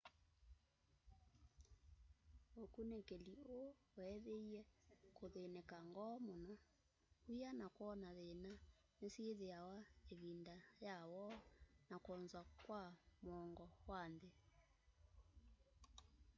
ukunikili 2.63 3.33
ũu 3.53 3.67
weethiie 3.95 4.61
kuthĩnĩka 5.17 5.77
ngoo 5.89 6.15
mũno 6.27 6.55
wia 7.29 7.49
na 7.59 7.67
kwona 7.75 8.07
thina 8.17 8.51
ni 8.99 9.07
syithiawa 9.13 9.77
ivinda 10.13 10.55
ya 10.85 10.95
woo 11.11 11.33
na 11.89 11.95
kwonza 12.03 12.39
kwa 12.65 12.81
mũongo 13.25 13.65
wa 13.89 14.01
nthi 14.13 14.29